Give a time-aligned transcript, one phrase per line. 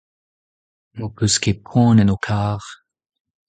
[0.95, 2.61] n'ho peus ket poan en ho kar.